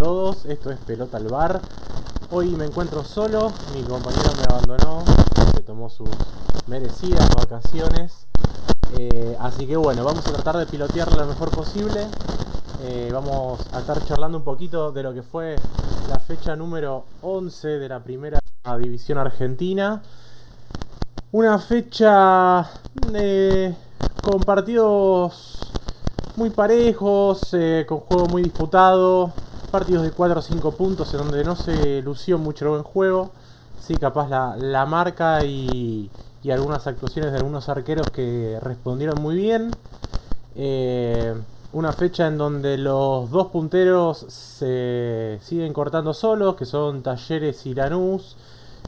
[0.00, 1.60] todos, esto es Pelota al Bar.
[2.30, 5.04] Hoy me encuentro solo, mi compañero me abandonó,
[5.54, 6.08] se tomó sus
[6.68, 8.26] merecidas vacaciones.
[8.96, 12.06] Eh, así que bueno, vamos a tratar de pilotear lo mejor posible.
[12.80, 15.56] Eh, vamos a estar charlando un poquito de lo que fue
[16.08, 18.38] la fecha número 11 de la primera
[18.78, 20.00] división argentina.
[21.32, 22.70] Una fecha
[23.12, 23.76] eh,
[24.22, 25.58] con partidos
[26.36, 27.54] muy parejos,
[27.86, 29.34] con juego muy disputado,
[29.70, 33.30] partidos de 4 o 5 puntos en donde no se lució mucho el buen juego.
[33.80, 36.10] Sí, capaz la, marca y,
[36.50, 39.70] algunas actuaciones de algunos arqueros que respondieron muy bien.
[40.56, 41.34] Eh,
[41.72, 47.74] una fecha en donde los dos punteros se siguen cortando solos, que son Talleres y
[47.74, 48.36] Lanús.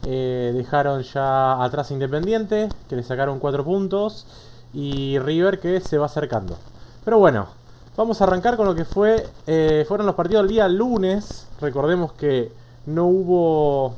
[0.05, 4.25] Eh, dejaron ya atrás Independiente, que le sacaron 4 puntos.
[4.73, 6.57] Y River que se va acercando.
[7.05, 7.47] Pero bueno,
[7.95, 11.47] vamos a arrancar con lo que fue eh, fueron los partidos del día lunes.
[11.61, 12.51] Recordemos que
[12.85, 13.95] no hubo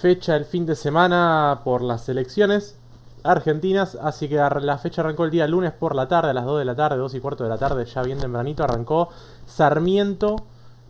[0.00, 2.76] fecha el fin de semana por las elecciones
[3.24, 6.58] argentinas, así que la fecha arrancó el día lunes por la tarde, a las 2
[6.58, 9.10] de la tarde, 2 y cuarto de la tarde, ya bien tempranito, arrancó
[9.46, 10.36] Sarmiento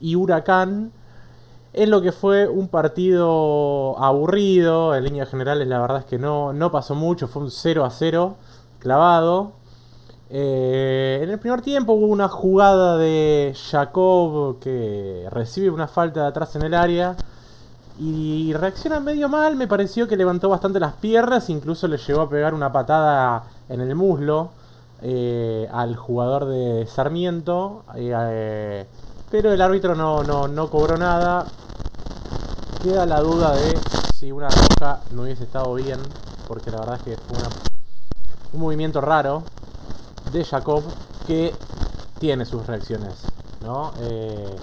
[0.01, 0.93] y Huracán
[1.75, 6.53] en lo que fue un partido aburrido, en líneas generales la verdad es que no,
[6.53, 8.37] no pasó mucho, fue un 0 a 0
[8.79, 9.53] clavado.
[10.35, 16.29] Eh, en el primer tiempo hubo una jugada de Jacob que recibe una falta de
[16.29, 17.15] atrás en el área
[17.99, 19.57] y reacciona medio mal.
[19.57, 23.83] Me pareció que levantó bastante las piernas, incluso le llegó a pegar una patada en
[23.83, 24.53] el muslo
[25.03, 27.85] eh, al jugador de Sarmiento.
[27.95, 28.87] Eh,
[29.31, 31.45] pero el árbitro no, no, cobró nada.
[32.83, 33.79] Queda la duda de
[34.15, 35.99] si una roja no hubiese estado bien,
[36.49, 37.39] porque la verdad es que fue
[38.55, 39.43] un movimiento raro
[40.33, 40.83] de Jacob
[41.27, 41.55] que
[42.19, 43.15] tiene sus reacciones,
[43.63, 43.93] ¿no?
[44.01, 44.57] Eh,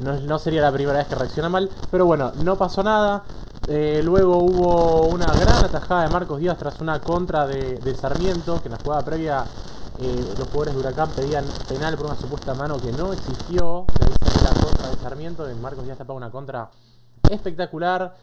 [0.00, 3.24] no, sería la primera vez que reacciona mal, pero bueno, no pasó nada.
[3.68, 8.68] Eh, luego hubo una gran atajada de Marcos Díaz tras una contra de, Sarmiento, que
[8.68, 9.44] en la jugada previa
[9.98, 13.86] eh, los jugadores de Huracán pedían penal por una supuesta mano que no existió.
[13.98, 16.70] De la contra de Sarmiento, y Marcos Díaz tapaba una contra
[17.30, 18.14] espectacular.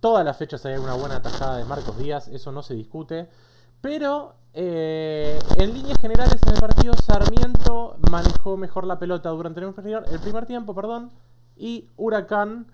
[0.00, 3.28] Todas las fechas hay una buena atajada de Marcos Díaz, eso no se discute.
[3.80, 9.72] Pero eh, en líneas generales en el partido Sarmiento manejó mejor la pelota durante el
[10.20, 11.10] primer, tiempo, perdón,
[11.56, 12.66] y Huracán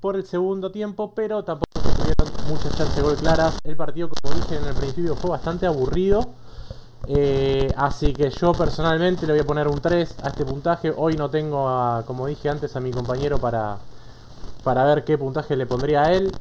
[0.00, 3.58] por el segundo tiempo, pero tampoco tuvieron muchas chances de gol claras.
[3.62, 6.30] El partido, como dije en el principio, fue bastante aburrido.
[7.06, 10.92] Eh, así que yo personalmente le voy a poner un 3 a este puntaje.
[10.96, 13.78] Hoy no tengo, como dije antes, a mi compañero para,
[14.64, 16.32] para ver qué puntaje le pondría a él.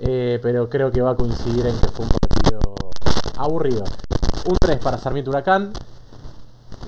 [0.00, 2.19] Eh, pero creo que va a coincidir en que fue un
[3.50, 3.84] aburrido.
[4.46, 5.72] Un 3 para Sarmiento Huracán.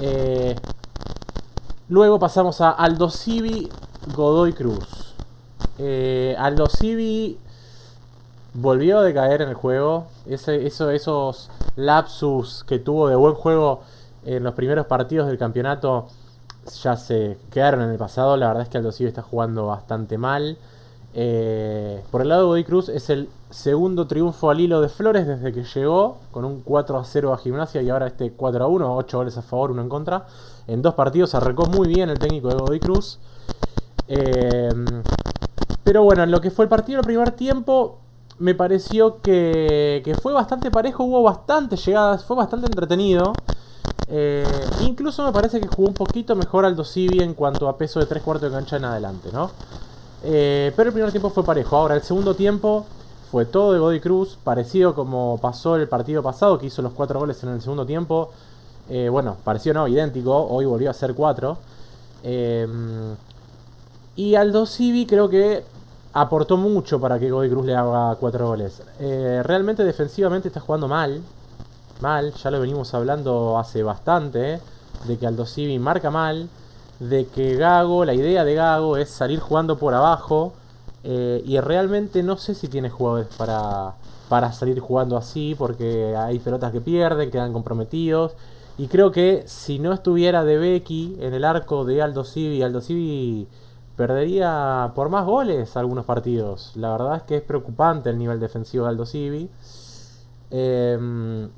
[0.00, 0.54] Eh,
[1.88, 3.68] luego pasamos a Aldo Civi,
[4.14, 5.14] Godoy Cruz.
[5.78, 7.38] Eh, Aldo Civi
[8.54, 10.06] volvió a decaer en el juego.
[10.26, 13.82] Esos lapsus que tuvo de buen juego
[14.24, 16.08] en los primeros partidos del campeonato
[16.80, 18.36] ya se quedaron en el pasado.
[18.36, 20.56] La verdad es que Aldo Civi está jugando bastante mal.
[21.12, 25.52] Por el lado de Godoy Cruz es el segundo triunfo al hilo de Flores desde
[25.52, 28.96] que llegó, con un 4 a 0 a Gimnasia y ahora este 4 a 1,
[28.96, 30.26] 8 goles a favor, 1 en contra.
[30.66, 33.18] En dos partidos arrancó muy bien el técnico de Godoy Cruz.
[34.08, 34.70] Eh,
[35.84, 37.98] pero bueno, en lo que fue el partido el primer tiempo,
[38.38, 43.32] me pareció que, fue bastante parejo, hubo bastantes llegadas, fue bastante entretenido.
[44.08, 44.44] Eh,
[44.80, 48.06] incluso me parece que jugó un poquito mejor Aldo Civi en cuanto a peso de
[48.06, 49.50] 3 cuartos de cancha en adelante, ¿no?
[50.24, 51.76] Eh, pero el primer tiempo fue parejo.
[51.76, 52.86] Ahora, el segundo tiempo
[53.30, 57.18] fue todo de Godoy Cruz, parecido como pasó el partido pasado, que hizo los cuatro
[57.18, 58.30] goles en el segundo tiempo.
[58.88, 61.58] Eh, bueno, pareció no, idéntico, hoy volvió a ser cuatro.
[62.22, 62.66] Eh,
[64.14, 65.64] y Aldo Civi creo que
[66.12, 68.82] aportó mucho para que Godoy Cruz le haga cuatro goles.
[68.98, 71.22] realmente defensivamente está jugando mal.
[72.00, 74.60] Mal, ya lo venimos hablando hace bastante,
[75.06, 76.48] de que Aldo Civi marca mal
[77.08, 80.52] de que Gago, la idea de Gago es salir jugando por abajo.
[81.04, 83.94] Eh, y realmente no sé si tiene jugadores para,
[84.28, 88.32] para salir jugando así, porque hay pelotas que pierden, quedan comprometidos.
[88.78, 92.80] Y creo que si no estuviera De Becky en el arco de Aldo Civi, Aldo
[92.80, 93.48] Civi
[93.96, 96.72] perdería por más goles algunos partidos.
[96.76, 99.50] La verdad es que es preocupante el nivel defensivo de Aldo Civi.
[100.50, 101.50] Em,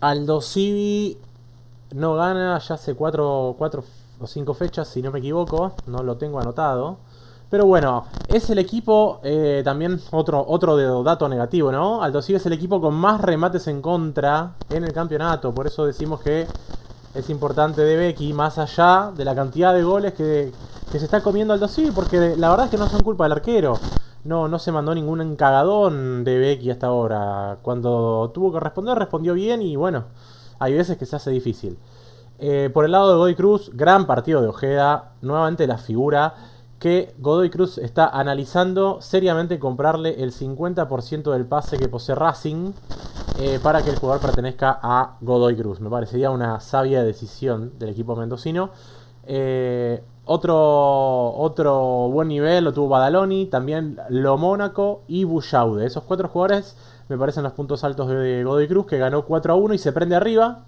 [0.00, 1.18] Aldo Civi
[1.94, 3.56] no gana ya hace 4
[4.20, 6.98] o 5 fechas, si no me equivoco, no lo tengo anotado.
[7.50, 12.02] Pero bueno, es el equipo, eh, también otro, otro dato negativo, ¿no?
[12.02, 16.20] Aldo es el equipo con más remates en contra en el campeonato, por eso decimos
[16.20, 16.46] que
[17.14, 20.52] es importante de Becky, más allá de la cantidad de goles que,
[20.92, 23.78] se está comiendo Aldo Civi, porque la verdad es que no son culpa del arquero.
[24.24, 27.58] No, no se mandó ningún encagadón de Becky hasta ahora.
[27.62, 30.04] Cuando tuvo que responder, respondió bien y bueno,
[30.58, 31.78] hay veces que se hace difícil.
[32.38, 36.34] Eh, por el lado de Godoy Cruz, gran partido de Ojeda, nuevamente la figura
[36.78, 42.72] que Godoy Cruz está analizando seriamente comprarle el 50% del pase que posee Racing
[43.40, 45.80] eh, para que el jugador pertenezca a Godoy Cruz.
[45.80, 48.70] Me parecería una sabia decisión del equipo mendocino.
[49.26, 55.86] Eh, otro, otro buen nivel lo tuvo Badaloni, también Lo Mónaco y Bullaude.
[55.86, 56.76] Esos cuatro jugadores
[57.08, 59.92] me parecen los puntos altos de Godoy Cruz, que ganó 4 a 1 y se
[59.92, 60.64] prende arriba.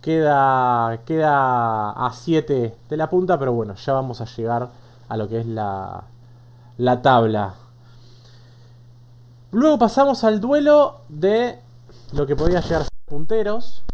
[0.00, 4.70] Queda, queda a 7 de la punta, pero bueno, ya vamos a llegar
[5.08, 6.02] a lo que es la,
[6.78, 7.54] la tabla.
[9.52, 11.60] Luego pasamos al duelo de
[12.12, 13.84] lo que podía llegar a ser punteros.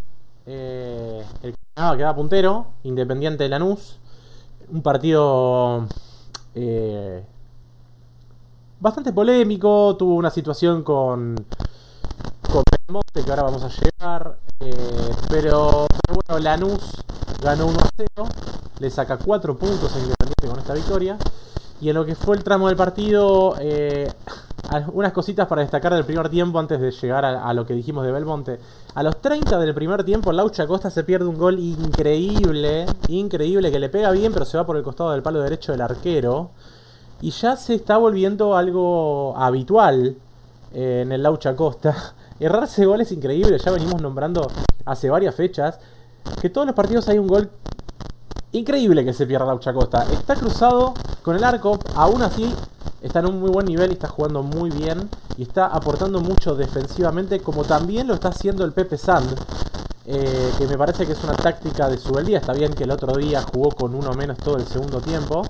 [0.46, 3.98] Eh, el que quedaba puntero, Independiente de Lanús.
[4.70, 5.86] Un partido
[6.54, 7.24] eh,
[8.80, 9.96] bastante polémico.
[9.96, 11.44] Tuvo una situación con,
[12.52, 14.38] con Belmonte que ahora vamos a llegar.
[14.60, 16.90] Eh, pero, bueno, Lanús
[17.42, 18.28] ganó 1 a 0.
[18.80, 21.18] Le saca 4 puntos a Independiente con esta victoria.
[21.80, 24.10] Y en lo que fue el tramo del partido, eh,
[24.92, 28.12] unas cositas para destacar del primer tiempo antes de llegar a, lo que dijimos de
[28.12, 28.58] Belmonte.
[28.94, 33.78] A los 30 del primer tiempo, Laucha Costa se pierde un gol increíble, increíble, que
[33.78, 36.50] le pega bien, pero se va por el costado del palo derecho del arquero.
[37.20, 40.16] Y ya se está volviendo algo habitual
[40.72, 42.14] eh, en el Laucha Costa.
[42.40, 44.48] Errarse goles increíbles, ya venimos nombrando
[44.84, 45.78] hace varias fechas.
[46.40, 47.50] Que todos los partidos hay un gol
[48.52, 50.06] increíble que se pierda Laucha Costa.
[50.12, 52.52] Está cruzado con el arco, aún así
[53.02, 56.54] está en un muy buen nivel y está jugando muy bien y está aportando mucho
[56.54, 59.36] defensivamente como también lo está haciendo el Pepe Sand.
[60.10, 62.38] Eh, que me parece que es una táctica de su día.
[62.38, 65.42] Está bien que el otro día jugó con uno menos todo el segundo tiempo.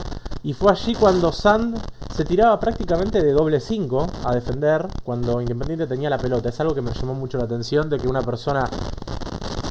[0.43, 1.79] Y fue allí cuando Sand
[2.15, 6.49] se tiraba prácticamente de doble 5 a defender cuando Independiente tenía la pelota.
[6.49, 8.69] Es algo que me llamó mucho la atención de que una persona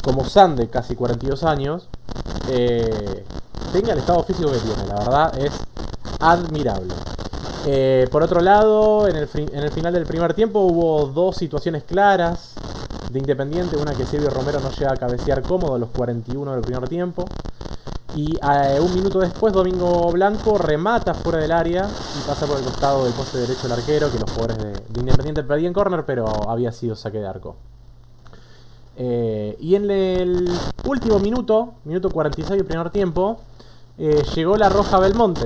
[0.04, 1.90] como Sand de casi 42 años
[2.50, 3.26] eh,
[3.74, 4.86] tenga el estado físico que tiene.
[4.88, 5.52] La verdad es
[6.20, 6.94] admirable.
[7.66, 12.54] Eh, por otro lado, en el, final del primer tiempo hubo dos situaciones claras
[13.12, 13.76] de Independiente.
[13.76, 17.26] Una que Silvio Romero no llega a cabecear cómodo a los 41 del primer tiempo.
[18.18, 22.64] Y eh, un minuto después, Domingo Blanco remata fuera del área y pasa por el
[22.64, 26.72] costado del poste derecho del arquero, que los jugadores de, Independiente perdían corner, pero había
[26.72, 27.58] sido saque de arco.
[28.96, 30.50] Eh, y en el
[30.86, 33.40] último minuto, minuto 46 del primer tiempo,
[34.36, 35.46] llegó la roja Belmonte.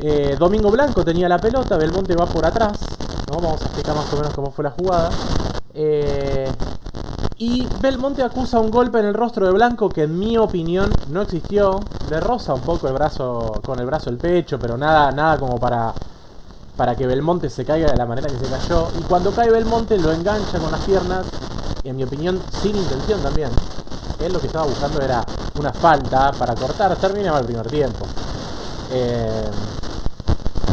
[0.00, 2.78] Eh, Domingo Blanco tenía la pelota, Belmonte va por atrás.
[3.30, 5.10] Vamos a explicar más o menos cómo fue la jugada.
[7.44, 11.22] Y Belmonte acusa un golpe en el rostro de Blanco que en mi opinión no
[11.22, 11.80] existió.
[12.08, 15.58] Le roza un poco el brazo con el brazo el pecho, pero nada, nada como
[15.58, 15.92] para,
[16.76, 18.86] para que Belmonte se caiga de la manera que se cayó.
[18.96, 21.26] Y cuando cae Belmonte lo engancha con las piernas,
[21.82, 23.50] y en mi opinión sin intención también.
[24.20, 25.24] Él lo que estaba buscando era
[25.58, 26.94] una falta para cortar.
[26.94, 28.06] Terminaba el primer tiempo.
[28.92, 29.50] Eh,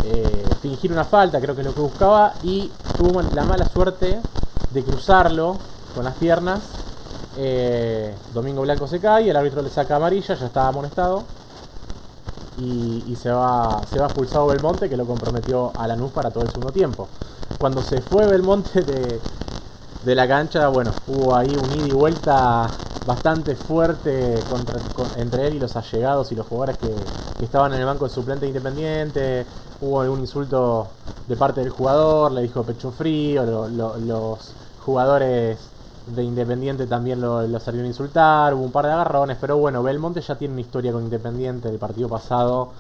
[0.03, 4.21] eh, fingir una falta, creo que es lo que buscaba, y tuvo la mala suerte
[4.69, 5.57] de cruzarlo
[5.93, 6.61] con las piernas.
[7.37, 11.23] Eh, Domingo Blanco se cae, el árbitro le saca amarilla, ya estaba amonestado.
[12.57, 16.49] Y, se, va, se va expulsado Belmonte, que lo comprometió a Lanús para todo el
[16.49, 17.07] segundo tiempo.
[17.57, 19.21] Cuando se fue Belmonte de,
[20.03, 22.69] de la cancha, bueno, hubo ahí un ida y vuelta
[23.05, 24.35] bastante fuerte
[25.17, 26.93] entre él y los allegados y los jugadores que,
[27.43, 29.45] estaban en el banco de suplente independiente.
[29.81, 30.87] Hubo algún insulto
[31.27, 34.53] de parte del jugador, le dijo pecho frío, los
[34.85, 35.57] jugadores
[36.15, 39.83] de Independiente también lo, lo, salieron a insultar, hubo un par de agarrones, pero bueno,
[39.83, 42.71] Belmonte ya tiene una historia con Independiente del partido pasado.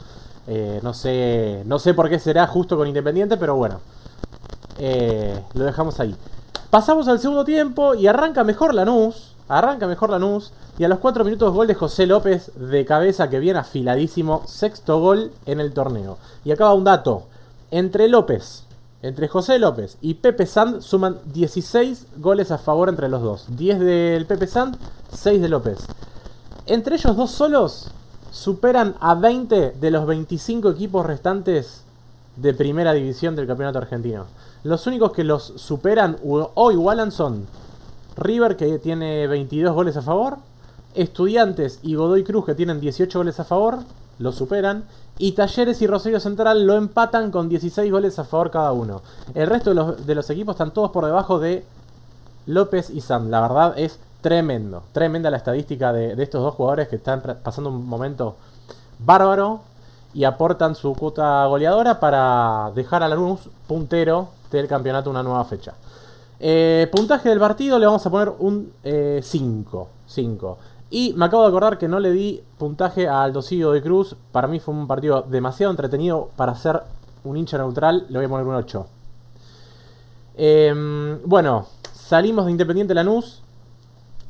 [0.47, 3.79] Eh, no sé no sé por qué será justo con Independiente, pero bueno,
[4.79, 6.15] eh, lo dejamos ahí.
[6.69, 9.33] Pasamos al segundo tiempo y arranca mejor Lanús.
[9.47, 10.51] Arranca mejor Lanús.
[10.77, 14.43] Y a los 4 minutos gol de José López de cabeza que viene afiladísimo.
[14.45, 16.17] Sexto gol en el torneo.
[16.45, 17.23] Y acaba un dato.
[17.71, 18.63] Entre López,
[19.01, 23.45] entre José López y Pepe Sand suman 16 goles a favor entre los dos.
[23.49, 24.77] 10 del Pepe Sand,
[25.13, 25.79] 6 de López.
[26.65, 27.87] Entre ellos dos solos
[28.31, 31.83] superan a 20 de los 25 equipos restantes
[32.35, 34.25] de primera división del campeonato argentino.
[34.63, 37.47] Los únicos que los superan o igualan son
[38.17, 40.37] River que tiene 22 goles a favor,
[40.93, 43.79] Estudiantes y Godoy Cruz que tienen 18 goles a favor,
[44.17, 44.83] lo superan,
[45.19, 49.01] y Talleres y Rosario Central lo empatan con 16 goles a favor cada uno.
[49.35, 51.65] El resto de los, equipos están todos por debajo de
[52.47, 53.29] López y Sand.
[53.29, 54.81] La verdad es tremendo.
[54.93, 58.37] Tremenda la estadística de, de estos dos jugadores que están pasando un momento
[58.97, 59.59] bárbaro
[60.13, 65.73] y aportan su cuota goleadora para dejar a Lanús puntero del campeonato una nueva fecha.
[66.39, 68.81] Eh, puntaje del partido le vamos a poner un 5.
[68.83, 69.21] Eh,
[70.07, 70.57] 5.
[70.91, 74.15] Y me acabo de acordar que no le di puntaje a Aldosido de Cruz.
[74.31, 76.81] Para mí fue un partido demasiado entretenido para ser
[77.23, 78.05] un hincha neutral.
[78.09, 78.87] Le voy a poner un 8.
[80.35, 83.43] Em, bueno, salimos de Independiente Lanús.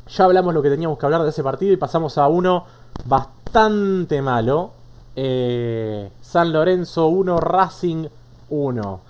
[0.10, 2.66] Ya hablamos lo que teníamos que hablar de ese partido y pasamos a uno
[3.06, 4.72] bastante malo.
[5.16, 8.08] Eh, San Lorenzo 1, Racing
[8.50, 9.02] 1.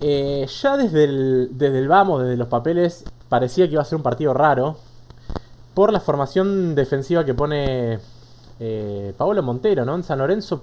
[0.00, 3.96] Eh, ya desde el, desde el vamos, desde los papeles, parecía que iba a ser
[3.96, 4.76] un partido raro.
[5.74, 7.98] Por la formación defensiva que pone
[8.60, 9.94] eh, Paolo Montero, ¿no?
[9.94, 10.62] En San Lorenzo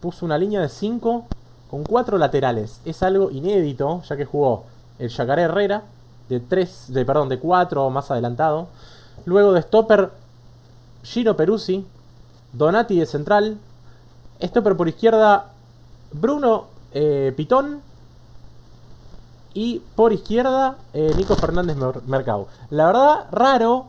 [0.00, 1.26] puso una línea de 5
[1.70, 2.80] con 4 laterales.
[2.84, 4.64] Es algo inédito, ya que jugó
[4.98, 5.82] el Yacaré Herrera,
[6.28, 8.68] de 3, de, perdón, de 4 más adelantado.
[9.24, 10.10] Luego de Stopper,
[11.02, 11.86] Gino Peruzzi,
[12.52, 13.58] Donati de central.
[14.42, 15.52] Stopper por izquierda,
[16.12, 17.82] Bruno eh, Pitón
[19.54, 21.76] y por izquierda, eh, Nico Fernández
[22.06, 22.48] Mercado.
[22.70, 23.86] La verdad, raro.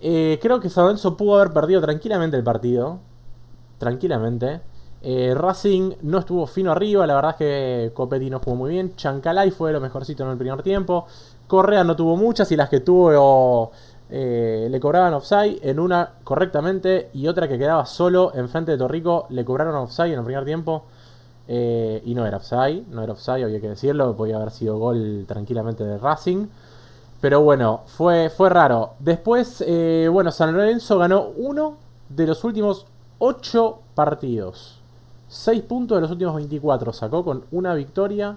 [0.00, 2.98] Eh, creo que San pudo haber perdido tranquilamente el partido.
[3.78, 4.60] Tranquilamente.
[5.02, 7.06] Eh, Racing no estuvo fino arriba.
[7.06, 8.94] La verdad es que Copetti no jugó muy bien.
[8.96, 11.06] Chancalay fue lo mejorcito en el primer tiempo.
[11.46, 13.70] Correa no tuvo muchas y las que tuvo
[14.10, 15.58] le cobraban offside.
[15.62, 20.18] En una correctamente y otra que quedaba solo enfrente de Torrico le cobraron offside en
[20.18, 20.84] el primer tiempo.
[21.50, 25.24] Eh, y no era offside, no era offside, había que decirlo, podía haber sido gol
[25.26, 26.46] tranquilamente de Racing.
[27.20, 28.94] Pero bueno, fue, fue raro.
[28.98, 31.76] Después, eh, bueno, San Lorenzo ganó uno
[32.08, 32.86] de los últimos
[33.18, 34.78] 8 partidos.
[35.28, 38.36] 6 puntos de los últimos 24 sacó con una victoria,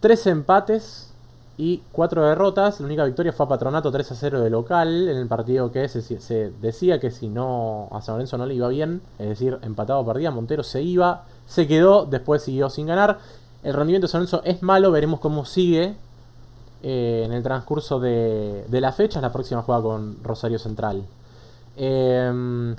[0.00, 1.12] 3 empates
[1.56, 2.80] y 4 derrotas.
[2.80, 5.88] La única victoria fue a Patronato 3 a 0 de local, en el partido que
[5.88, 9.58] se, se decía que si no a San Lorenzo no le iba bien, es decir,
[9.62, 13.18] empatado perdía, Montero se iba se quedó, después siguió sin ganar.
[13.64, 15.96] El rendimiento de San Lorenzo es malo, veremos cómo sigue
[16.82, 19.20] eh, en el transcurso de, la fecha.
[19.20, 21.04] La próxima juega con Rosario Central.
[21.76, 22.74] Em,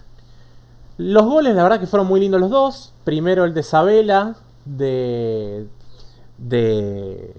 [0.98, 2.94] los goles, la verdad que fueron muy lindos los dos.
[3.04, 5.68] Primero el de Sabela, de.
[6.38, 7.36] de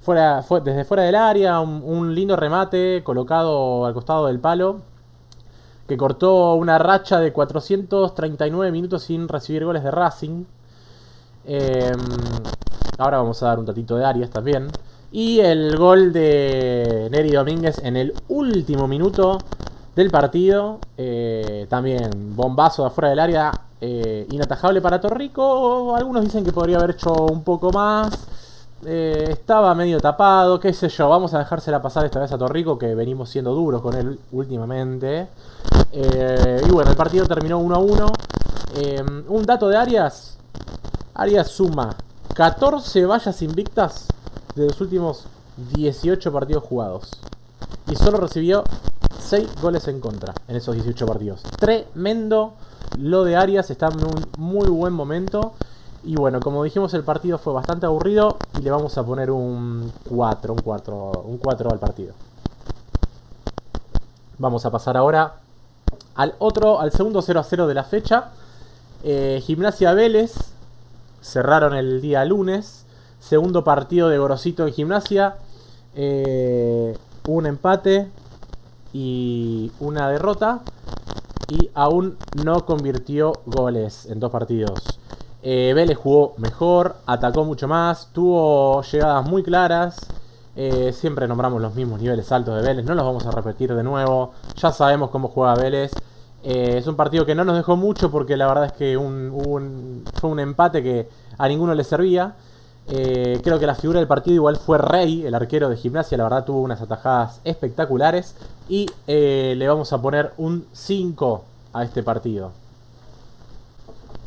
[0.00, 4.82] fuera, fue, desde fuera del área, un lindo remate colocado al costado del palo
[5.90, 10.44] que cortó una racha de 439 minutos sin recibir goles de Racing.
[11.44, 11.98] Em,
[12.96, 14.68] ahora vamos a dar un tatito de Arias también.
[15.12, 19.38] Y el gol de Neri Domínguez en el último minuto
[19.96, 20.78] del partido.
[20.96, 23.52] Eh, también bombazo de afuera del área.
[23.80, 25.96] Eh, inatajable para Torrico.
[25.96, 28.26] Algunos dicen que podría haber hecho un poco más.
[28.86, 31.08] Eh, estaba medio tapado, qué sé yo.
[31.08, 35.28] Vamos a dejársela pasar esta vez a Torrico, que venimos siendo duros con él últimamente.
[35.92, 38.06] Y bueno, el partido terminó 1 a 1.
[38.76, 40.38] Eh, un dato de Arias.
[41.14, 41.96] Arias suma
[42.34, 44.06] 14 vallas invictas
[44.54, 45.26] de los últimos
[45.74, 47.10] 18 partidos jugados.
[47.88, 48.64] Y solo recibió
[49.18, 51.42] 6 goles en contra en esos 18 partidos.
[51.58, 52.54] Tremendo
[52.98, 53.70] lo de Arias.
[53.70, 55.54] Está en un muy buen momento.
[56.02, 58.38] Y bueno, como dijimos, el partido fue bastante aburrido.
[58.58, 62.14] Y le vamos a poner un 4, un 4, un 4 al partido.
[64.38, 65.34] Vamos a pasar ahora
[66.14, 68.30] al otro, al segundo 0 a 0 de la fecha.
[69.02, 70.34] Eh, Gimnasia Vélez
[71.22, 72.84] cerraron el día lunes.
[73.20, 75.36] Segundo partido de Gorosito en Gimnasia.
[75.94, 76.96] Eh,
[77.28, 78.08] un empate
[78.92, 80.62] y una derrota.
[81.48, 84.80] Y aún no convirtió goles en dos partidos.
[85.42, 89.98] Eh, Vélez jugó mejor, atacó mucho más, tuvo llegadas muy claras.
[90.56, 93.82] Eh, siempre nombramos los mismos niveles altos de Vélez, no los vamos a repetir de
[93.82, 94.32] nuevo.
[94.56, 95.92] Ya sabemos cómo juega Vélez.
[96.42, 98.96] Es un partido que no nos dejó mucho porque la verdad es que
[100.14, 102.34] fue un empate que a ninguno le servía.
[102.88, 106.18] Eh, creo que la figura del partido igual fue Rey, el arquero de gimnasia.
[106.18, 108.34] La verdad tuvo unas atajadas espectaculares.
[108.68, 112.52] Y le vamos a poner un 5 a este partido.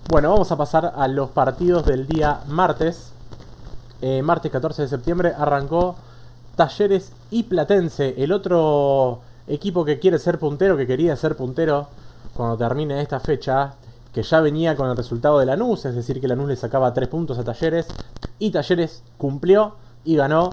[0.09, 3.11] Bueno, vamos a pasar a los partidos del día martes.
[4.21, 5.95] martes 14 de septiembre arrancó
[6.55, 11.87] Talleres y Platense, el otro equipo que quiere ser puntero, que quería ser puntero
[12.35, 13.73] cuando termine esta fecha,
[14.13, 17.09] que ya venía con el resultado de Lanús, es decir, que Lanús le sacaba 3
[17.09, 17.87] puntos a Talleres,
[18.39, 20.51] y Talleres cumplió y ganó.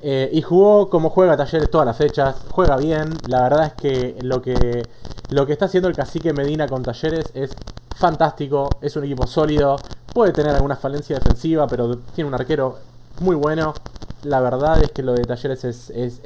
[0.00, 4.16] Eh, y jugó como juega Talleres todas las fechas, juega bien, la verdad es que
[4.22, 4.86] lo que,
[5.30, 7.50] lo que está haciendo el cacique Medina con Talleres es
[7.96, 9.76] fantástico, es un equipo sólido,
[10.14, 12.78] puede tener alguna falencia defensiva, pero tiene un arquero
[13.20, 13.74] muy bueno,
[14.22, 16.20] la verdad es que lo de Talleres es, es,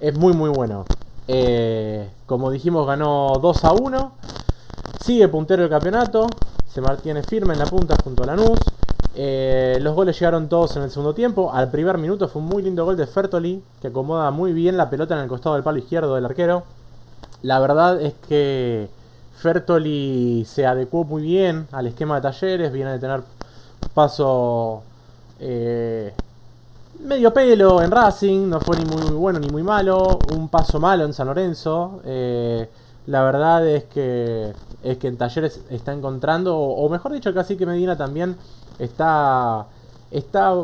[0.00, 0.84] es muy muy bueno.
[1.28, 4.12] Eh, como dijimos, ganó 2 a 1.
[5.02, 6.28] Sigue puntero del campeonato.
[6.64, 8.58] Se mantiene firme en la punta junto a Lanús.
[9.16, 11.52] Eh, los goles llegaron todos en el segundo tiempo.
[11.52, 14.88] Al primer minuto fue un muy lindo gol de Fertoli, que acomoda muy bien la
[14.88, 16.62] pelota en el costado del palo izquierdo del arquero.
[17.42, 18.88] La verdad es que
[19.34, 23.22] Fertoli se adecuó muy bien al esquema de talleres, viene de tener
[23.94, 24.84] paso
[25.40, 26.14] eh,
[27.00, 31.04] medio pelo en Racing, no fue ni muy, bueno ni muy malo, un paso malo
[31.04, 32.00] en San Lorenzo.
[32.04, 32.68] Eh,
[33.06, 37.66] la verdad es que es que en Talleres está encontrando, o, mejor dicho, casi que
[37.66, 38.36] Medina también
[38.78, 39.66] está,
[40.10, 40.54] está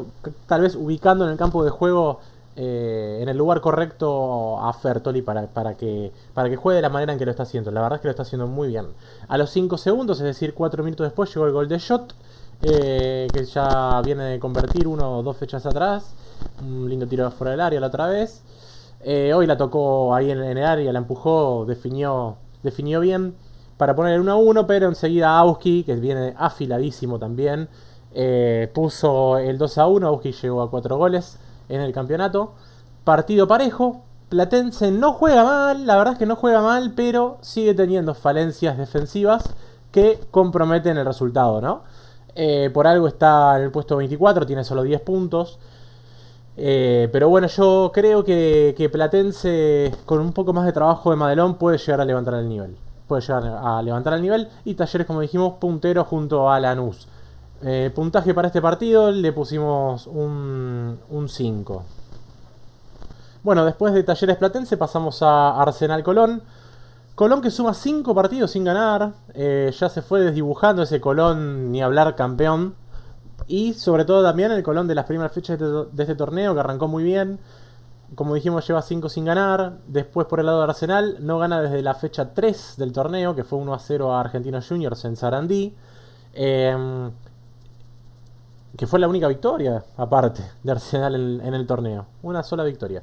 [0.46, 2.20] tal vez ubicando en el campo de juego
[2.56, 6.88] eh, en el lugar correcto a Fertoli para, para, que, para que juegue de la
[6.88, 7.70] manera en que lo está haciendo.
[7.70, 8.86] La verdad es que lo está haciendo muy bien.
[9.28, 12.14] A los 5 segundos, es decir, 4 minutos después, llegó el gol de Shot,
[12.62, 16.14] eh, que ya viene de convertir uno o dos fechas atrás.
[16.60, 18.42] Un lindo tiro fuera del área la otra vez.
[19.04, 23.36] Eh, hoy la tocó ahí en, el área, la empujó, definió, definió bien
[23.78, 27.68] para poner el 1 a 1, pero enseguida Auski, que viene afiladísimo también,
[28.12, 30.06] eh, puso el 2 a 1.
[30.06, 31.38] Auski llegó a 4 goles
[31.70, 32.52] en el campeonato.
[33.04, 34.02] Partido parejo.
[34.28, 38.76] Platense no juega mal, la verdad es que no juega mal, pero sigue teniendo falencias
[38.76, 39.54] defensivas
[39.90, 41.82] que comprometen el resultado, ¿no?
[42.34, 45.58] Eh, por algo está en el puesto 24, tiene solo 10 puntos.
[46.58, 51.54] Eh, pero bueno, yo creo que, Platense con un poco más de trabajo de Madelón
[51.54, 52.76] puede llegar a levantar el nivel.
[53.08, 54.48] Puede llegar a levantar el nivel.
[54.64, 57.08] Y Talleres, como dijimos, puntero junto a Lanús.
[57.62, 61.84] Eh, puntaje para este partido le pusimos un, 5.
[63.42, 66.42] Bueno, después de Talleres Platense pasamos a Arsenal Colón.
[67.14, 69.12] Colón que suma 5 partidos sin ganar.
[69.34, 72.74] Eh, ya se fue desdibujando ese Colón, ni hablar campeón.
[73.48, 76.86] Y sobre todo también el Colón de las primeras fechas de, este torneo, que arrancó
[76.86, 77.40] muy bien.
[78.14, 79.78] Como dijimos, lleva 5 sin ganar.
[79.86, 83.44] Después por el lado de Arsenal, no gana desde la fecha 3 del torneo, que
[83.44, 85.74] fue 1 a 0 a Argentinos Juniors en Sarandí.
[86.32, 87.10] Em,
[88.76, 92.06] que fue la única victoria, aparte, de Arsenal en, el torneo.
[92.22, 93.02] Una sola victoria.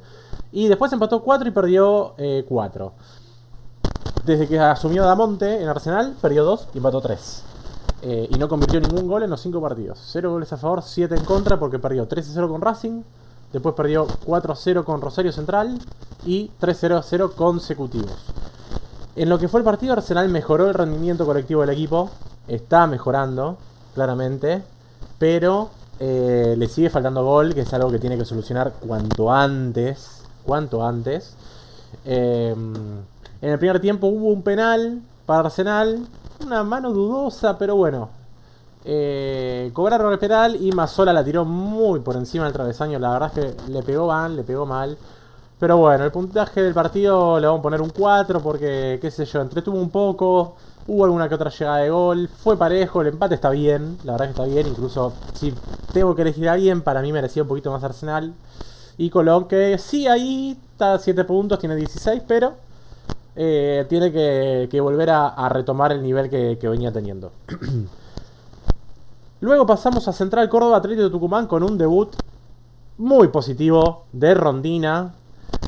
[0.51, 2.15] Y después empató 4 y perdió
[2.47, 2.85] 4.
[2.85, 2.91] Eh,
[4.25, 7.43] desde que asumió Damonte en Arsenal, perdió 2 y empató 3.
[8.01, 9.99] Eh, y no convirtió ningún gol en los 5 partidos.
[10.11, 13.03] 0 goles a favor, 7 en contra porque perdió 3-0 con Racing.
[13.55, 15.79] Después perdió 4-0 con Rosario Central
[16.25, 18.11] y 3-0-0 consecutivos.
[19.15, 22.09] En lo que fue el partido, Arsenal mejoró el rendimiento colectivo del equipo.
[22.49, 23.57] Está mejorando,
[23.93, 24.61] claramente.
[25.19, 25.69] Pero
[26.01, 30.23] eh, le sigue faltando gol, que es algo que tiene que solucionar cuanto antes.
[30.45, 31.37] Cuanto antes.
[32.03, 32.53] Eh,
[33.41, 36.05] en el primer tiempo hubo un penal para Arsenal.
[36.45, 38.09] Una mano dudosa, pero bueno.
[38.87, 42.99] Eh, cobraron el penal y Mazola la tiró muy por encima del travesaño.
[42.99, 44.97] La verdad es que le pegó mal, le pegó mal.
[45.59, 49.25] Pero bueno, el puntaje del partido le vamos a poner un 4 porque, qué sé
[49.25, 50.55] yo, entretuvo un poco.
[50.87, 52.29] Hubo alguna que otra llegada de gol.
[52.29, 53.97] Fue parejo, el empate está bien.
[54.03, 54.67] La verdad que está bien.
[54.67, 55.53] Incluso si
[55.93, 58.33] tengo que elegir a alguien, para mí merecía un poquito más Arsenal.
[58.97, 62.53] Y Colón, que sí, ahí está a 7 puntos, tiene 16, pero
[63.35, 67.31] eh, tiene que, volver a, retomar el nivel que, venía teniendo.
[69.45, 72.12] Luego pasamos a Central Córdoba Atlético de Tucumán con un debut
[72.97, 75.13] muy positivo de Rondina,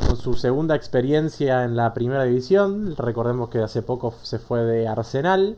[0.07, 2.95] con su segunda experiencia en la primera división.
[2.97, 5.57] Recordemos que hace poco se fue de Arsenal.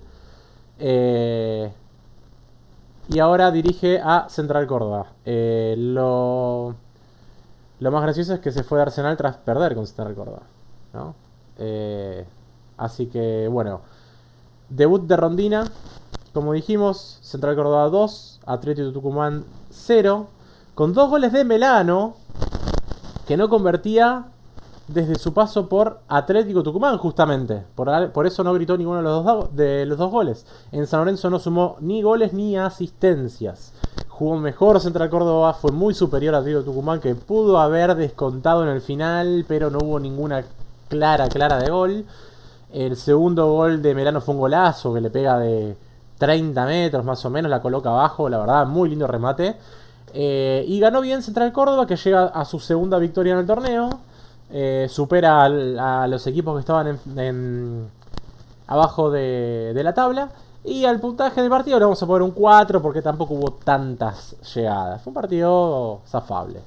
[0.80, 1.72] Eh,
[3.08, 5.06] y ahora dirige a Central Córdoba.
[5.24, 6.76] Eh, lo,
[7.80, 10.42] lo más gracioso es que se fue de Arsenal tras perder con Central Córdoba.
[11.58, 12.26] Eh,
[12.76, 13.80] así que bueno,
[14.68, 15.64] debut de Rondina,
[16.34, 20.28] como dijimos, Central Córdoba 2, Atlético Tucumán 0,
[20.76, 22.16] con dos goles de Melano,
[23.28, 24.26] que no convertía
[24.88, 27.64] desde su paso por Atlético Tucumán, justamente.
[27.76, 30.46] Por, por, eso no gritó ninguno de los, dos, de los dos goles.
[30.72, 33.74] En San Lorenzo no sumó ni goles ni asistencias.
[34.08, 38.70] Jugó mejor Central Córdoba, fue muy superior a Atlético Tucumán, que pudo haber descontado en
[38.70, 40.44] el final, pero no hubo ninguna
[40.90, 42.06] clara, clara de gol.
[42.74, 45.76] El segundo gol de Merano fue un golazo que le pega de
[46.20, 49.56] 30 metros más o menos, la coloca abajo, la verdad, muy lindo remate.
[50.14, 53.90] Eh, y ganó bien Central Córdoba, que llega a su segunda victoria en el torneo.
[54.52, 57.88] Eh, supera a los equipos que estaban en,
[58.68, 60.30] abajo de, de, la tabla.
[60.64, 64.36] Y al puntaje del partido le vamos a poner un 4 porque tampoco hubo tantas
[64.54, 65.02] llegadas.
[65.02, 66.60] Fue un partido zafable.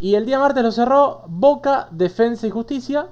[0.00, 3.06] Y el día martes lo cerró Boca, Defensa y Justicia.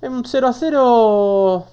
[0.00, 1.66] En un 0 a 0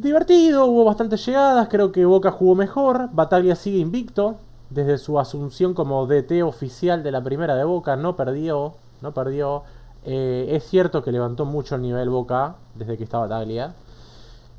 [0.00, 3.08] divertido, hubo bastantes llegadas, creo que Boca jugó mejor.
[3.12, 4.36] Bataglia sigue invicto.
[4.70, 8.74] Desde su asunción como DT oficial de la primera de Boca, no perdió.
[9.00, 9.64] No perdió.
[10.04, 13.74] Eh, es cierto que levantó mucho el nivel Boca desde que estaba Taglia.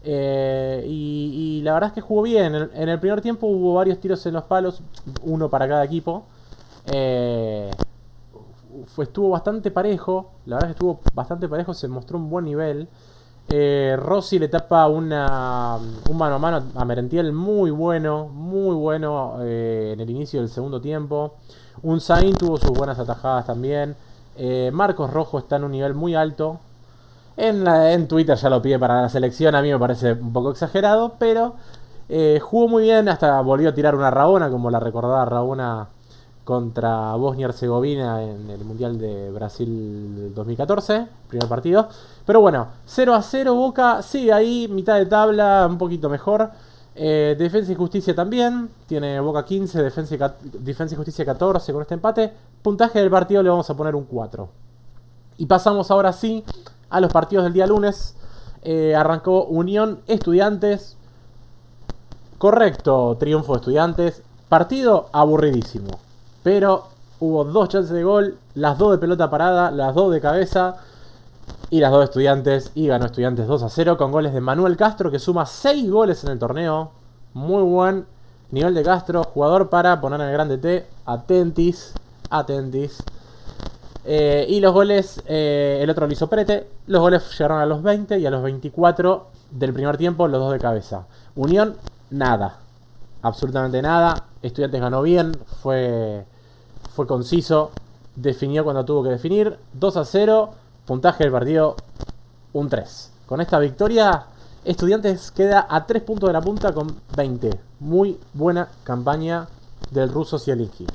[0.04, 2.56] Eh, y, la verdad es que jugó bien.
[2.56, 4.82] En, el primer tiempo hubo varios tiros en los palos,
[5.24, 6.24] uno para cada equipo.
[6.88, 7.72] Eh,
[8.88, 10.32] fue, estuvo bastante parejo.
[10.46, 12.88] La verdad es que estuvo bastante parejo, se mostró un buen nivel.
[13.50, 15.78] Rossi le tapa una,
[16.10, 20.80] un mano a mano a Merentiel muy bueno, muy bueno en el inicio del segundo
[20.80, 21.36] tiempo.
[21.84, 23.96] Un Zain tuvo sus buenas atajadas también.
[24.38, 26.60] Eh, Marcos Rojo está en un nivel muy alto.
[27.38, 31.16] En, Twitter ya lo pide para la selección, a mí me parece un poco exagerado,
[31.18, 31.56] pero
[32.10, 35.88] eh, jugó muy bien, hasta volvió a tirar una Rabona, como la recordaba Rabona
[36.44, 41.88] contra Bosnia-Herzegovina en el Mundial de Brasil 2014, primer partido.
[42.26, 46.52] Pero bueno, 0 a 0 Boca, sigue ahí, mitad de tabla, un poquito mejor.
[46.96, 48.70] Eh, defensa y Justicia también.
[48.88, 50.20] Tiene Boca 15, Defensa y,
[50.60, 52.32] Defensa y Justicia 14 con este empate.
[52.62, 54.50] Puntaje del partido le vamos a poner un 4.
[55.38, 56.44] Y pasamos ahora sí
[56.90, 58.16] a los partidos del día lunes.
[58.64, 60.98] Eh, arrancó Unión Estudiantes.
[62.38, 64.22] Correcto, triunfo de Estudiantes.
[64.50, 66.00] Partido aburridísimo.
[66.44, 66.88] Pero
[67.20, 70.78] hubo dos chances de gol, las dos de pelota parada, las dos de cabeza
[71.70, 72.72] y las dos estudiantes.
[72.76, 76.24] Y ganó estudiantes 2 a 0 con goles de Manuel Castro que suma 6 goles
[76.24, 76.92] en el torneo.
[77.34, 78.06] Muy buen
[78.52, 79.24] nivel de Castro.
[79.24, 80.86] Jugador para poner en el grande T.
[81.06, 81.94] Atentis.
[82.30, 83.04] Atentis.
[84.04, 86.68] Eh, y los goles, eh, el otro lo hizo Prete.
[86.88, 90.52] Los goles llegaron a los 20 y a los 24 del primer tiempo, los dos
[90.54, 91.06] de cabeza.
[91.36, 91.76] Unión,
[92.10, 92.58] nada.
[93.22, 94.26] Absolutamente nada.
[94.42, 95.38] Estudiantes ganó bien.
[95.62, 96.26] Fue,
[96.94, 97.72] fue conciso.
[98.16, 99.58] Definió cuando tuvo que definir.
[99.74, 100.54] 2 a 0.
[100.86, 101.76] Puntaje del partido,
[102.54, 103.12] un 3.
[103.26, 104.26] Con esta victoria,
[104.64, 107.60] Estudiantes queda a 3 puntos de la punta con 20.
[107.80, 109.48] Muy buena campaña
[109.90, 110.86] del ruso Zielinski.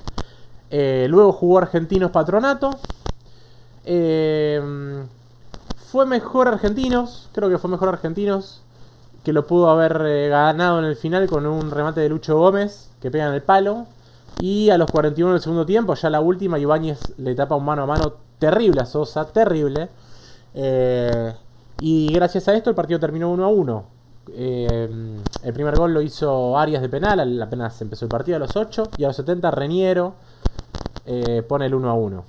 [0.71, 2.71] Eh, luego jugó Argentinos Patronato.
[3.85, 4.61] Eh,
[5.91, 8.63] fue mejor Argentinos, creo que fue mejor Argentinos,
[9.25, 12.91] que lo pudo haber eh, ganado en el final con un remate de Lucho Gómez,
[13.01, 13.87] que pega en el palo.
[14.41, 17.85] Y a los 41 del segundo tiempo, ya la última, Ibáñez le tapa un mano
[17.85, 19.89] a mano terrible a Sosa, terrible.
[20.55, 21.33] Eh,
[21.81, 23.85] y gracias a esto el partido terminó 1 a 1.
[24.33, 24.89] Eh,
[25.43, 28.91] el primer gol lo hizo Arias de penal, apenas empezó el partido a los 8.
[28.99, 30.15] Y a los 70 Reniero
[31.07, 32.25] eh, pone el 1 a 1.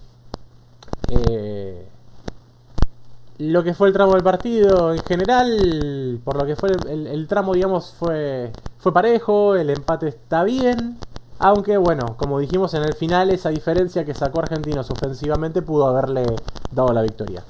[3.39, 7.27] lo que fue el tramo del partido en general, por lo que fue el, el
[7.27, 10.97] tramo, digamos, fue, fue parejo, el empate está bien.
[11.39, 16.25] Aunque bueno, como dijimos en el final, esa diferencia que sacó Argentinos ofensivamente pudo haberle
[16.71, 17.43] dado la victoria.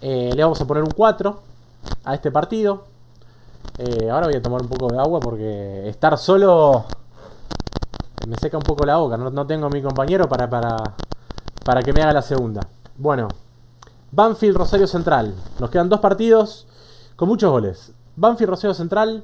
[0.00, 1.40] Eh, le vamos a poner un 4
[2.04, 2.84] a este partido.
[3.78, 6.84] Eh, ahora voy a tomar un poco de agua porque estar solo
[8.26, 9.16] me seca un poco la boca.
[9.16, 10.76] No, tengo a mi compañero para, para,
[11.64, 12.66] para que me haga la segunda.
[12.96, 13.28] Bueno,
[14.10, 15.34] Banfield Rosario Central.
[15.60, 16.66] Nos quedan dos partidos
[17.14, 17.92] con muchos goles.
[18.16, 19.22] Banfield Rosario Central.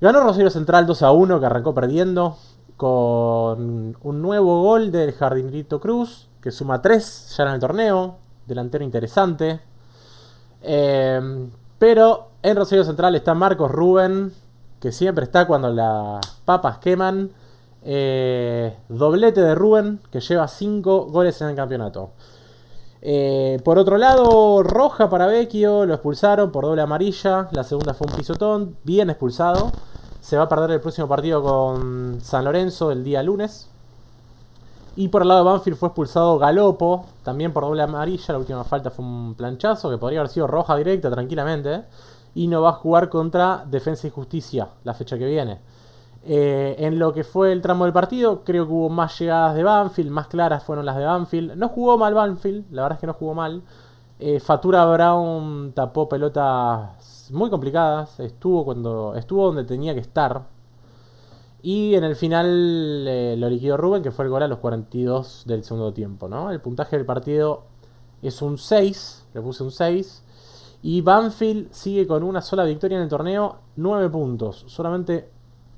[0.00, 2.36] Ganó Rosario Central 2 a 1 que arrancó perdiendo
[2.82, 8.82] con un nuevo gol del Jardinerito Cruz, que suma 3 ya en el torneo, delantero
[8.82, 9.60] interesante.
[10.62, 14.32] Em, pero en Rosario Central está Marcos Rubén,
[14.80, 17.30] que siempre está cuando las papas queman.
[17.84, 22.10] Eh, doblete de Rubén, que lleva 5 goles en el campeonato.
[23.00, 27.46] Eh, por otro lado, roja para Vecchio, lo expulsaron por doble amarilla.
[27.52, 29.70] La segunda fue un pisotón, bien expulsado.
[30.22, 33.68] Se va a perder el próximo partido con San Lorenzo el día lunes.
[34.94, 38.32] Y por el lado de Banfield fue expulsado Galopo, también por doble amarilla.
[38.34, 41.82] La última falta fue un planchazo que podría haber sido roja directa tranquilamente.
[42.36, 45.58] Y no va a jugar contra Defensa y Justicia la fecha que viene.
[46.24, 49.64] Eh, en lo que fue el tramo del partido, creo que hubo más llegadas de
[49.64, 51.56] Banfield, más claras fueron las de Banfield.
[51.56, 53.60] No jugó mal Banfield, la verdad es que no jugó mal.
[54.20, 58.20] Eh, Fatura Brown tapó pelotas muy complicadas.
[58.20, 60.46] Estuvo cuando estuvo donde tenía que estar.
[61.62, 65.44] Y en el final eh, lo liquidó Rubén, que fue el gol a los 42
[65.46, 66.28] del segundo tiempo.
[66.28, 66.50] ¿no?
[66.50, 67.64] El puntaje del partido
[68.20, 69.26] es un 6.
[69.34, 70.22] Le puse un 6.
[70.82, 74.64] Y Banfield sigue con una sola victoria en el torneo, 9 puntos.
[74.66, 75.30] Solamente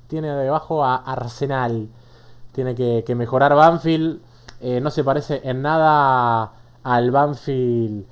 [0.07, 1.87] tiene debajo a Arsenal.
[2.51, 4.19] Tiene que, mejorar Banfield.
[4.61, 8.05] Eh, no se parece en nada al Banfield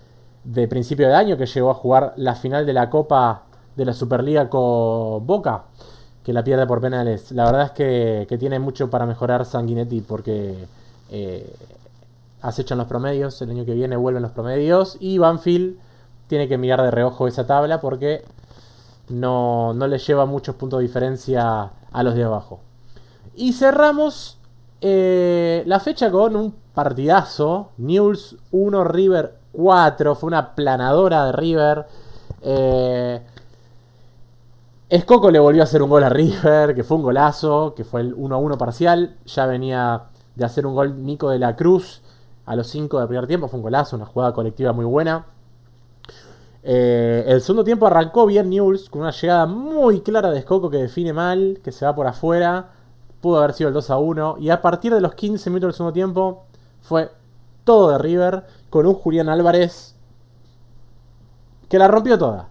[0.44, 3.44] de principio de año que llegó a jugar la final de la Copa
[3.76, 5.64] de la Superliga con Boca,
[6.24, 7.32] que la pierde por penales.
[7.32, 10.66] La verdad es que, tiene mucho para mejorar Sanguinetti porque
[11.12, 11.56] eh,
[12.42, 15.78] acechan los promedios, el año que viene vuelven los promedios y Banfield
[16.28, 18.24] tiene que mirar de reojo esa tabla porque
[19.10, 22.60] no, no le lleva muchos puntos de diferencia a los de abajo.
[23.36, 24.38] Y cerramos
[24.82, 31.86] eh, la fecha con un partidazo, News 1 River 4, fue una planadora de River.
[32.42, 33.22] Eh,
[34.90, 38.02] Escoco le volvió a hacer un gol a River, que fue un golazo, que fue
[38.02, 39.16] el 1 a 1 parcial.
[39.26, 40.04] Ya venía
[40.36, 42.02] de hacer un gol Nico de la Cruz
[42.46, 45.26] a los 5 del primer tiempo, fue un golazo, una jugada colectiva muy buena.
[46.66, 50.78] Eh, el segundo tiempo arrancó bien Newell's con una llegada muy clara de Escoco que
[50.78, 52.72] define mal, que se va por afuera.
[53.22, 54.38] Pudo haber sido el 2 a 1.
[54.40, 56.46] Y a partir de los 15 minutos del segundo tiempo
[56.82, 57.10] fue
[57.64, 59.96] todo de River con un Julián Álvarez
[61.70, 62.48] que la rompió toda.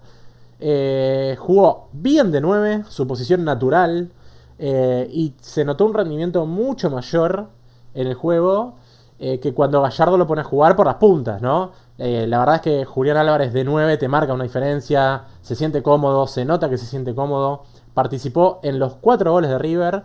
[0.61, 4.13] Eh, jugó bien de 9, su posición natural.
[4.57, 7.49] eh, y se notó un rendimiento mucho mayor
[7.95, 8.75] en el juego
[9.19, 11.73] eh, que cuando Gallardo lo pone a jugar por las puntas, ¿no?
[11.99, 16.29] La verdad es que Julián Álvarez de 9 te marca una diferencia, se siente cómodo,
[16.29, 17.65] se nota que se siente cómodo.
[17.95, 20.05] Participó en los 4 goles de River,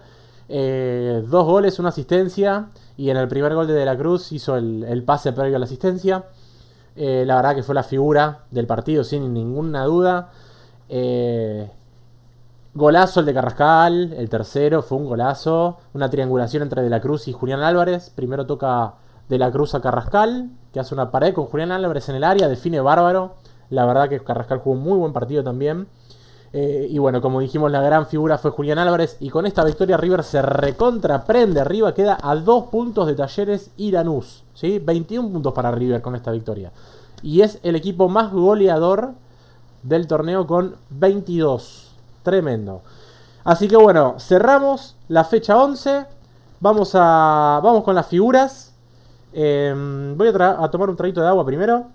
[0.49, 4.55] eh, dos goles, una asistencia, y en el primer gol de De la Cruz hizo
[4.55, 6.25] el, pase previo a la asistencia.
[6.95, 10.31] Eh, la verdad que fue la figura del partido, sin ninguna duda.
[10.89, 11.69] Eh,
[12.73, 15.79] Golazo el de Carrascal, el tercero fue un golazo.
[15.93, 18.11] Una triangulación entre De la Cruz y Julián Álvarez.
[18.11, 18.93] Primero toca
[19.29, 22.47] De la Cruz a Carrascal, que hace una pared con Julián Álvarez en el área,
[22.47, 23.35] define bárbaro.
[23.71, 25.87] La verdad que Carrascal jugó un muy buen partido también.
[26.53, 29.17] Eh, y bueno, como dijimos, la gran figura fue Julián Álvarez.
[29.19, 31.93] Y con esta victoria River se recontraprende arriba.
[31.93, 34.43] Queda a dos puntos de Talleres y Lanús.
[34.53, 34.79] ¿sí?
[34.79, 36.71] 21 puntos para River con esta victoria.
[37.21, 39.13] Y es el equipo más goleador
[39.83, 41.91] del torneo con 22.
[42.23, 42.81] Tremendo.
[43.43, 46.05] Así que bueno, cerramos la fecha 11.
[46.59, 48.73] Vamos, a, vamos con las figuras.
[49.33, 49.73] Eh,
[50.15, 51.87] voy a, a tomar un traguito de agua primero.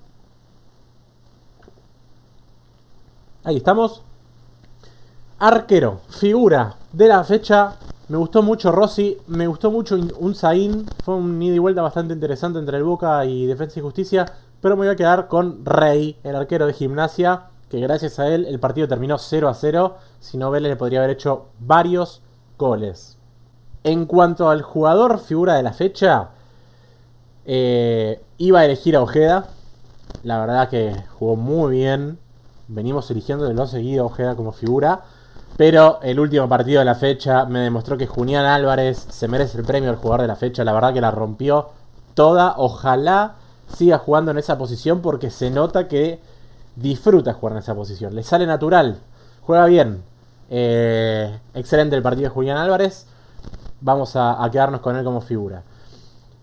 [3.44, 4.02] Ahí estamos.
[5.44, 7.74] Arquero, figura de la fecha.
[8.06, 10.86] Me gustó mucho Rossi, me gustó mucho In- un Zain.
[11.02, 14.24] Fue un ida y vuelta bastante interesante entre el Boca y Defensa y Justicia.
[14.60, 17.46] Pero me voy a quedar con Rey, el arquero de gimnasia.
[17.68, 19.96] Que gracias a él el partido terminó 0 a 0.
[20.20, 22.22] Si no, Vélez le podría haber hecho varios
[22.56, 23.18] goles.
[23.82, 26.28] En cuanto al jugador figura de la fecha,
[27.46, 29.48] eh, iba a elegir a Ojeda.
[30.22, 32.20] La verdad que jugó muy bien.
[32.68, 35.02] Venimos eligiendo de lo seguido a Ojeda como figura.
[35.56, 39.64] Pero el último partido de la fecha me demostró que Julián Álvarez se merece el
[39.64, 40.64] premio al jugador de la fecha.
[40.64, 41.70] La verdad que la rompió
[42.14, 42.54] toda.
[42.56, 43.36] Ojalá
[43.68, 46.20] siga jugando en esa posición porque se nota que
[46.76, 48.14] disfruta jugar en esa posición.
[48.14, 48.98] Le sale natural.
[49.42, 50.02] Juega bien.
[50.48, 53.06] Eh, excelente el partido de Julián Álvarez.
[53.80, 55.62] Vamos a, quedarnos con él como figura.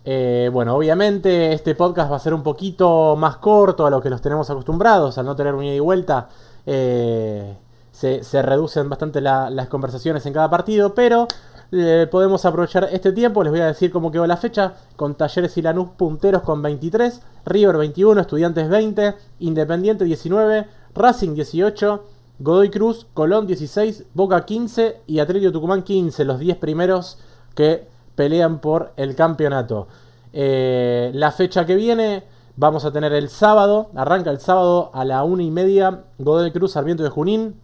[0.05, 4.09] Eh, bueno, obviamente este podcast va a ser un poquito más corto a lo que
[4.09, 6.29] los tenemos acostumbrados, al no tener un ida y vuelta.
[6.65, 7.55] eh,
[7.99, 11.27] se, reducen bastante la- las conversaciones en cada partido, pero
[11.71, 13.43] eh, podemos aprovechar este tiempo.
[13.43, 17.21] Les voy a decir cómo quedó la fecha: con Talleres y Lanús punteros con 23,
[17.45, 22.03] River 21, Estudiantes 20, Independiente 19, Racing 18.
[22.41, 27.19] Godoy Cruz, Colón 16, Boca 15 y Atlético Tucumán 15, los 10 primeros
[27.53, 27.85] que
[28.15, 29.89] pelean por el campeonato.
[30.31, 32.23] Eh, la fecha que viene
[32.55, 36.71] vamos a tener el sábado, arranca el sábado a la una y media, Godoy Cruz,
[36.71, 37.55] Sarmiento de Junín,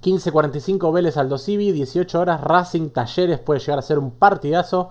[0.00, 4.88] 15.45 Vélez Aldo Civi, 18 horas Racing Talleres, puede llegar a ser un partidazo,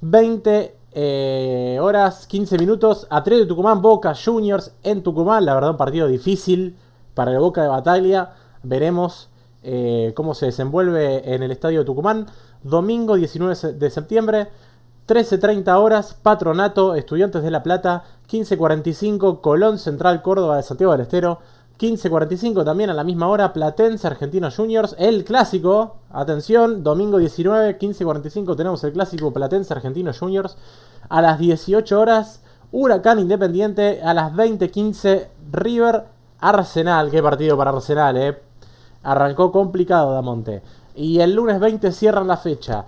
[0.00, 5.76] 20 eh, horas 15 minutos Atlético de Tucumán, Boca Juniors en Tucumán, la verdad un
[5.76, 6.76] partido difícil
[7.14, 8.32] para el Boca de Batalla,
[8.62, 9.28] veremos
[9.62, 12.26] eh, cómo se desenvuelve en el estadio de Tucumán.
[12.62, 14.48] Domingo 19 de septiembre,
[15.06, 21.40] 13.30 horas, Patronato, Estudiantes de La Plata, 15.45, Colón Central Córdoba de Santiago del Estero,
[21.78, 28.56] 15.45 también a la misma hora, Platense Argentinos Juniors, el clásico, atención, domingo 19, 15.45
[28.56, 30.56] tenemos el clásico Platense Argentinos Juniors,
[31.08, 36.04] a las 18 horas, Huracán Independiente, a las 20.15, River
[36.40, 38.38] Arsenal, qué partido para Arsenal, eh.
[39.04, 40.62] Arrancó complicado Damonte.
[40.96, 42.86] Y el lunes 20 cierran la fecha.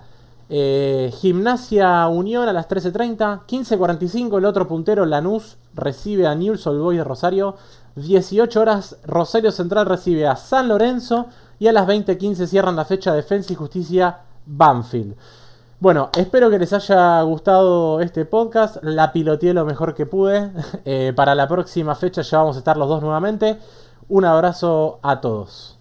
[0.49, 3.45] Eh, Gimnasia Unión a las 13.30.
[3.47, 7.55] 15.45 el otro puntero Lanús recibe a Newell's Old Boys de Rosario.
[7.95, 11.27] 18 horas Rosario Central recibe a San Lorenzo.
[11.59, 15.15] Y a las 20.15 cierran la fecha Defensa y Justicia Banfield.
[15.79, 18.77] Bueno, espero que les haya gustado este podcast.
[18.83, 20.51] La piloteé lo mejor que pude.
[20.85, 23.59] Eh, para la próxima fecha ya vamos a estar los dos nuevamente.
[24.09, 25.80] Un abrazo a todos.